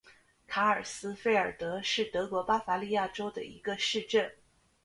[0.47, 4.33] 卡尔斯费尔德是德国巴伐利亚州的一个市镇。